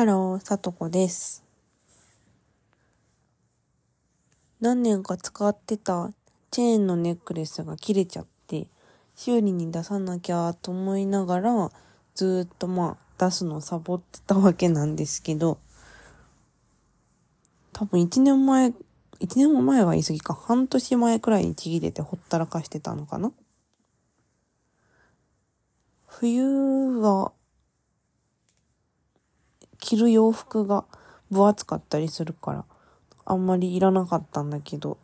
[0.00, 1.44] ハロー、さとこです。
[4.58, 6.10] 何年か使ってた
[6.50, 8.68] チェーンのネックレスが切れちゃって、
[9.14, 11.70] 修理に出さなきゃと思いながら、
[12.14, 15.58] ずっとまあ出すのをサボってたわけなんですけど、
[17.74, 18.74] 多分1年前、1
[19.36, 23.32] 年も前は言い過ぎか、半年前くらいにちぎれてほったらかしてたのかな
[26.06, 26.42] 冬
[27.00, 27.32] は
[29.80, 30.84] 着る洋服が
[31.30, 32.64] 分厚かったりするから、
[33.24, 34.98] あんまりいらなかったんだけど、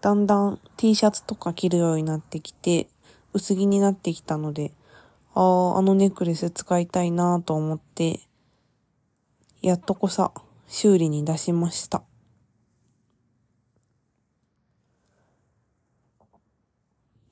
[0.00, 2.88] だんだん T シャツとか着るようになってきて、
[3.32, 4.72] 薄着になってきたので、
[5.34, 8.20] ああ、あのネックレス使いたいなと思って、
[9.62, 10.32] やっとこさ、
[10.68, 12.02] 修理に出しました。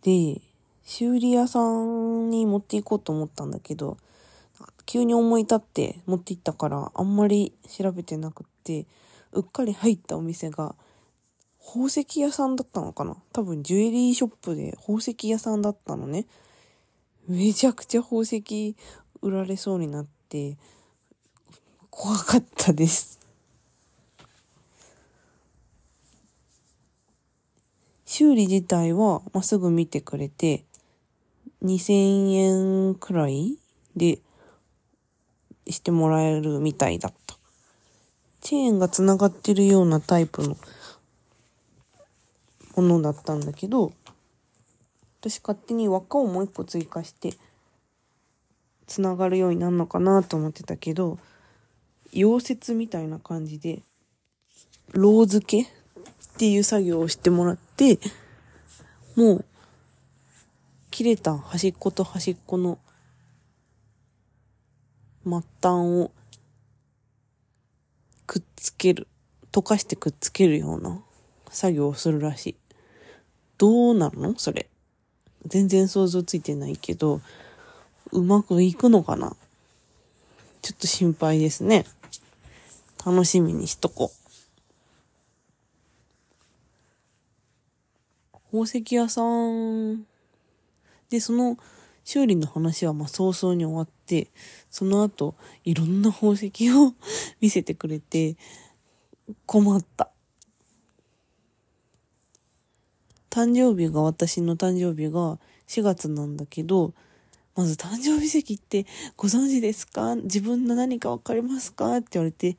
[0.03, 0.41] で、
[0.83, 3.99] 修理屋さんに持っていこうと思ったんだけど、
[4.87, 8.87] 急に思い立って持って行ったから、あんまり調べてなくって、
[9.33, 10.75] うっかり入ったお店が、
[11.65, 13.17] 宝石屋さんだったのかな？
[13.33, 16.27] 多分ジュエリーショップで宝石屋さんだったのね。
[17.29, 18.77] めちゃくちゃ宝石
[19.21, 20.57] 売られそうになって、
[21.89, 23.21] 怖かったです。
[28.05, 30.65] 修理自体は、まあ、すぐ見てくれて、
[31.63, 33.57] 2000円くらい
[33.97, 34.19] で
[35.73, 37.37] してもらえるみたいだった。
[38.41, 40.57] チェーンが繋がってるようなタイプの
[42.77, 43.93] ものだったんだけど、
[45.21, 47.35] 私勝手に輪っかをもう一個追加して、
[48.87, 51.19] 繋がるようになるのかなと思ってたけど、
[52.13, 53.83] 溶接みたいな感じで、
[54.91, 57.99] ロー付けっていう作業をしてもらって、
[59.17, 59.45] もう、
[60.91, 62.79] 切れた端っこと端っこの
[65.25, 66.11] 末端を
[68.27, 69.07] くっつける、
[69.53, 71.01] 溶かしてくっつけるような
[71.51, 72.57] 作業をするらしい。
[73.59, 74.35] どうなるの？
[74.39, 74.69] それ。
[75.47, 77.21] 全然想像ついてないけど、
[78.11, 79.37] うまくいくのかな？
[80.63, 81.85] ちょっと心配ですね。
[83.05, 84.17] 楽しみにしとこう。
[88.53, 90.05] 宝石屋さん
[91.11, 91.59] で、その
[92.05, 94.29] 修理の話はまあ早々に終わって、
[94.71, 96.95] その後、いろんな宝石を
[97.41, 98.37] 見せてくれて、
[99.47, 100.11] 困った。
[103.31, 106.93] 誕生日が、私の誕生日が4月なんだけど、
[107.55, 108.87] まず誕生日石って
[109.17, 110.17] ご存知ですか？
[110.17, 111.97] 自分の何かわかりますか？
[111.99, 112.59] って言われて、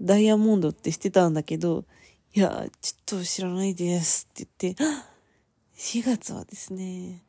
[0.00, 1.84] ダイヤモンドってしてたんだけど、
[2.34, 4.82] いや、ちょっと知らないですって言って、
[5.76, 7.22] 4月はですね、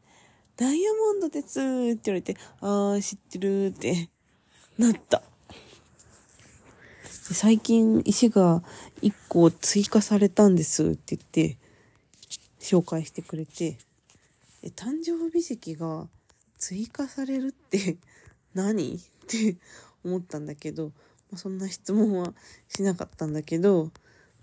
[0.58, 1.62] ダイヤモンドですっ
[1.98, 4.10] て言われて、ああ、知ってるって
[4.80, 5.22] なった。
[7.04, 8.64] 最近石が
[9.04, 11.60] 1個追加されたんですって言って、
[12.60, 13.78] 紹介してくれて、
[14.64, 16.08] え、誕生日石が
[16.58, 17.98] 追加されるって
[18.56, 19.58] 何って
[20.04, 20.92] 思ったんだけど、
[21.32, 22.34] ま、そんな質問は
[22.68, 23.92] しなかったんだけど、も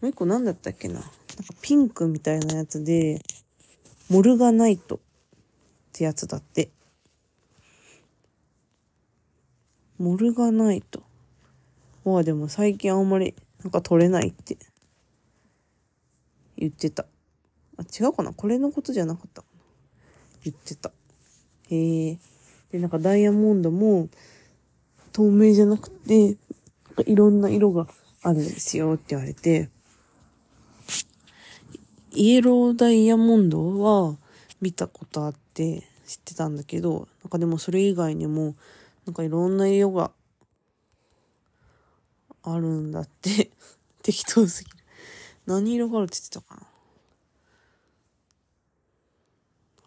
[0.03, 0.95] う一個何だったっけな？
[0.95, 1.11] なんか
[1.61, 3.21] ピンクみたいなやつで、
[4.09, 5.01] モルガナイト
[5.95, 6.71] ってやつだって。
[9.97, 11.05] モルガナイト。
[12.03, 14.59] はでも最近あんまりなんか取れないって
[16.59, 17.07] 言ってた。
[17.77, 18.33] あ、違うかな？
[18.33, 19.61] これのことじゃなかったかな？
[20.43, 20.91] 言ってた。
[21.71, 22.19] へえ。
[22.73, 24.09] で、なんかダイヤモンドも
[25.13, 26.37] 透明じゃなくて、
[27.07, 27.87] いろんな色が
[28.23, 29.71] あるんですよって言われて、
[32.11, 34.17] イエローダイヤモンドは
[34.61, 38.57] 見たことあっって知ってたんだけど、なんかでもそれ以外にも、
[39.07, 40.11] なんかいろんな色が
[42.43, 43.51] あるんだって。
[44.03, 44.77] 適当すぎる。
[45.47, 46.67] 何色があるって言ってたかな。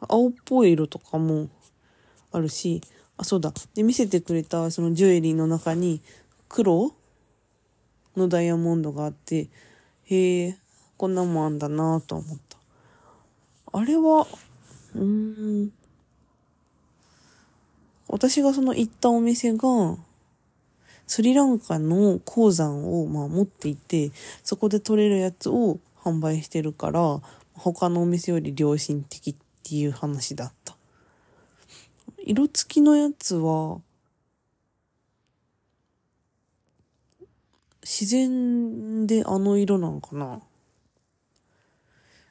[0.07, 1.49] 青っぽい色とかも
[2.31, 2.81] あるし、
[3.17, 3.53] あ、そうだ。
[3.75, 6.01] で、見せてくれたそのジュエリーの中に
[6.49, 6.93] 黒
[8.15, 9.49] のダイヤモンドがあって、
[10.05, 10.57] へえ、
[10.97, 12.57] こんなもんあんだなと思った。
[13.73, 14.25] あれは、
[14.97, 15.71] うん。
[18.07, 19.97] 私がその行ったお店が、
[21.05, 24.11] スリランカの鉱山をまあ持っていて、
[24.43, 27.21] そこで取れるやつを販売してるから、
[27.53, 30.75] 他のお店より良心的っていう話だった。
[32.19, 33.81] 色付きのやつは、
[37.83, 40.41] 自然であの色なのかな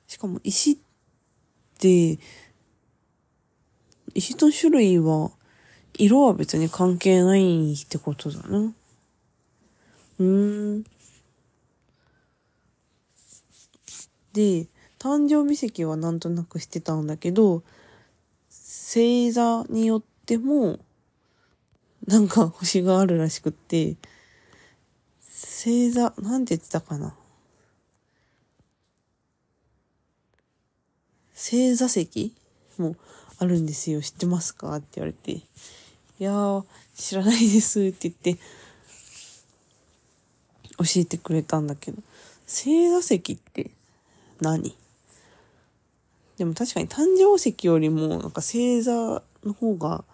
[0.06, 0.76] しかも石っ
[1.78, 2.18] て、
[4.16, 5.30] 石の種類は、
[5.98, 8.72] 色は別に関係ないってことだな。
[10.18, 10.84] うーん。
[14.32, 14.68] で、
[14.98, 17.62] 誕生日石はなんとなくしてたんだけど、
[18.48, 20.78] 星座によっても、
[22.06, 23.96] なんか星があるらしくって、
[25.28, 27.14] 星座、なんて言ってたかな。
[31.34, 32.34] 星座石
[32.78, 32.96] もう
[33.38, 34.00] あるんですよ。
[34.00, 34.74] 知ってますか？
[34.76, 35.32] って言われて。
[35.32, 35.42] い
[36.18, 36.64] やー、
[36.96, 38.34] 知らないですって言って、
[40.78, 42.02] 教えてくれたんだけど、
[42.46, 43.70] 星座石って
[44.40, 44.74] 何？
[46.38, 50.04] でも確かに誕生石よりも、なんか星座の方が、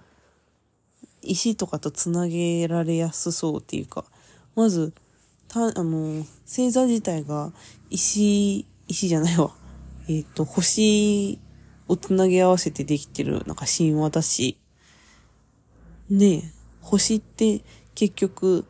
[1.23, 4.05] 石とかとつなげられやすそうっていうか、
[4.57, 4.93] まず、
[5.49, 7.53] た、あの、星座自体が
[7.91, 9.53] 石、石じゃないわ。
[10.09, 11.39] えっ、ー、と、星
[11.89, 14.59] をつなげ合わせてできてる、なんか神話だし、
[16.11, 16.43] ねえ、
[16.81, 17.63] 星って
[17.95, 18.65] 結局、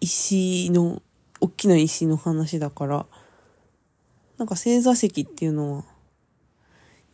[0.00, 1.02] 石の、
[1.40, 3.06] 大きな石の話だから、
[4.36, 5.84] なんか星座石っていうのは、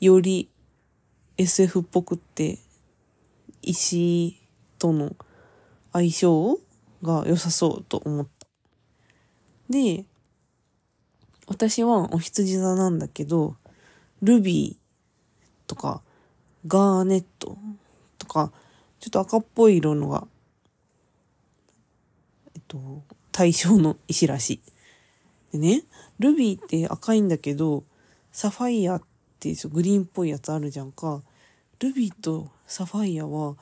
[0.00, 0.50] より
[1.36, 2.58] SF っぽくって、
[3.62, 4.40] 石
[4.78, 5.16] との
[5.92, 6.58] 相性
[7.02, 8.46] が良さそうと思った。
[9.70, 10.04] で、
[11.46, 13.56] 私はお羊座なんだけど、
[14.24, 16.02] ルビーとか、
[16.66, 17.58] ガーネット
[18.18, 18.50] とか、
[18.98, 20.26] ちょっと赤っぽい色のが、
[22.54, 24.60] えっと、対象の石らし
[25.52, 25.58] い。
[25.58, 25.82] でね、
[26.18, 27.84] ルビーって赤いんだけど、
[28.32, 29.02] サファイアっ
[29.38, 31.22] てグリーンっぽいやつあるじゃんか。
[31.80, 33.56] ルビーとサファイアは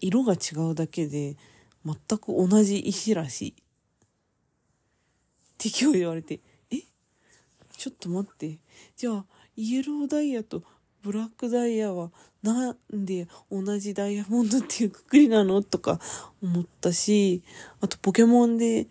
[0.00, 1.36] 色が違うだけで
[1.84, 3.50] 全く同じ石らしい。
[3.50, 3.54] っ
[5.58, 6.40] て今日言われて、
[6.70, 6.76] え？
[7.76, 8.58] ちょっと待って。
[8.96, 9.24] じゃあ、
[9.56, 10.62] イエローダイヤと
[11.02, 12.10] ブラックダイヤは
[12.42, 16.00] なんで同じダイヤモンドっていうくくりなのとか
[16.42, 17.42] 思ったし、
[17.80, 18.88] あとポケモンで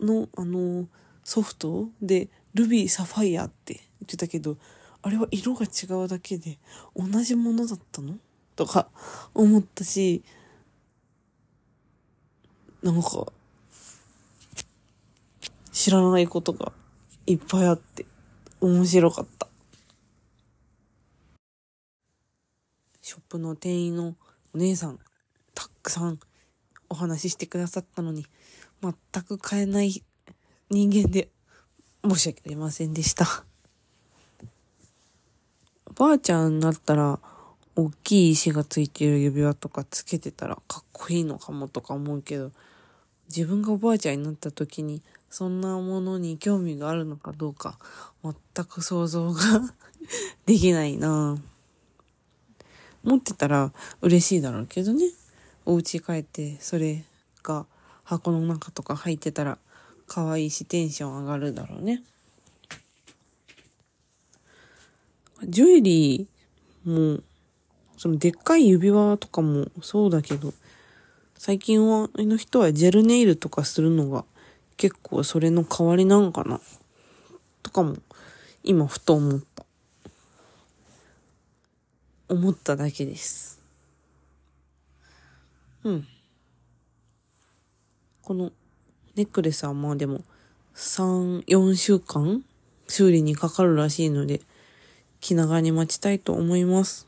[0.00, 0.86] の、あの、
[1.22, 4.56] ソフトでルビーサファイアって言ってたけど、
[5.02, 6.58] あれは色が違うだけで
[6.96, 8.16] 同じものだったの
[8.56, 8.88] とか
[9.34, 10.22] 思ったし、
[12.82, 13.26] なんか、
[15.72, 16.72] 知らないことが
[17.26, 18.06] いっぱいあって
[18.60, 19.48] 面白かった。
[23.02, 24.14] ショップの店員の
[24.54, 25.00] お姉さん、
[25.54, 26.20] たくさん
[26.88, 28.26] お話ししてくださったのに、
[28.80, 30.04] 全く買えない
[30.70, 31.28] 人間で
[32.04, 33.44] 申し訳ありませんでした。
[35.96, 37.18] ばあちゃんになったら、
[37.74, 42.52] 大きい石がついてる指輪とかつけてたらかっこいいのかもとか思うけど、
[43.26, 47.80] 自分がおばあちゃんになった時に、そんなものに興味があるのかどうか、
[48.22, 49.40] 全く想像が
[50.46, 51.53] できないなぁ。
[53.04, 55.04] 持ってたら嬉しいだろうけどね。
[55.66, 57.04] お家帰ってそれ
[57.42, 57.66] が
[58.02, 59.58] 箱の中とか入ってたら
[60.06, 62.02] 可愛いしテンション上がるだろうね。
[65.42, 67.20] ジュエリーも、
[67.96, 70.52] そのでっかい指輪とかもそうだけど、
[71.36, 74.24] 最近は、の人はジェルネイルとかするのが
[74.76, 76.60] 結構それの代わりなんかな
[77.62, 77.96] とかも
[78.62, 79.53] 今ふと思った。
[82.28, 83.60] 思っただけです。
[85.82, 86.06] うん。
[88.22, 88.50] この
[89.16, 90.22] ネックレスはまあでも
[90.74, 92.42] 3、4週間
[92.88, 94.40] 修理にかかるらしいので、
[95.20, 97.06] 気長に待ちたいと思います。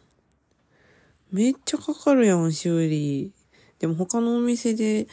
[1.32, 3.32] めっちゃかかるやん、修理。
[3.78, 5.06] でも他のお店で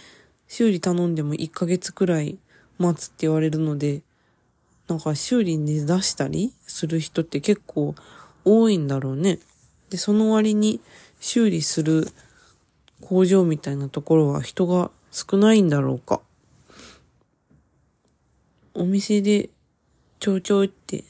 [0.47, 2.37] 修理頼んでも1ヶ月くらい
[2.77, 4.03] 待つって言われるので、
[4.87, 7.95] なんか修理に出したりする人って結構
[8.45, 9.39] 多いんだろうね。
[9.93, 10.81] で、その割に
[11.19, 12.07] 修理する
[12.99, 16.19] 工場みたいなところは人が少ないんだろうか。
[18.73, 19.51] お店で
[20.19, 21.03] ちょうちょうって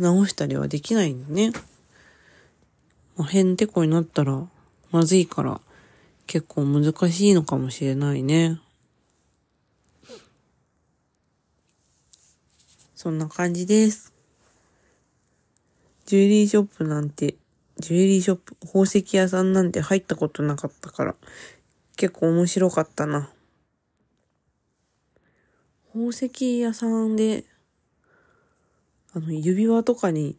[0.00, 1.50] 直したりはできないんだね。
[3.16, 4.46] まあ、へんてこになったら
[4.90, 5.62] まずいから
[6.26, 8.60] 結構難しいのかもしれないね。
[12.94, 14.12] そんな感じです。
[16.04, 17.36] ジュエリーショップなんて
[17.78, 21.14] ジュエリーショップ、宝石屋さんなんて入ったことなかったから、
[21.96, 23.30] 結構面白かったな。
[25.92, 27.44] 宝石屋さんで、
[29.12, 30.38] あの、指輪とかに、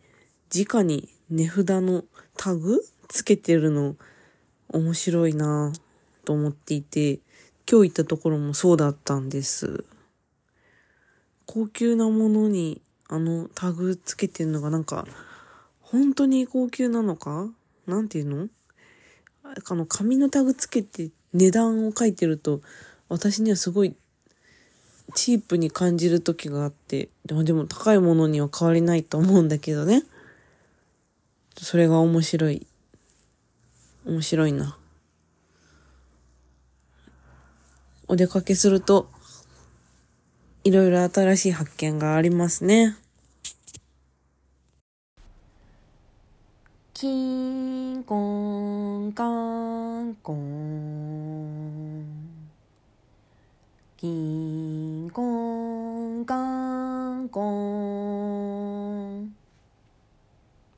[0.52, 2.06] 直に値札の
[2.38, 3.96] タグつけてるの、
[4.70, 5.74] 面白いな
[6.26, 7.20] と思っていて、
[7.70, 9.84] 今日行ったところもそうだったんです。
[11.46, 15.06] 高級なものに、あのタグつけてるのがなんか、
[15.92, 17.50] 本当に高級なのか？
[17.86, 18.50] なんていうの？
[19.44, 22.62] あの、紙のタグつけて値段を書いてると、
[23.08, 23.96] 私にはすごい
[25.16, 30.04] チープに感じる時があって、でもでも高いものには変わりないと思うんだけどね。
[31.56, 32.68] それが面白い。
[34.06, 34.78] 面白いな。
[38.10, 39.10] お出かけすると、
[40.66, 42.98] いろいろ新しい発見がありますね。
[47.00, 52.04] キンコンカンコン。
[53.98, 56.36] キンコンカ
[57.20, 58.57] ンコン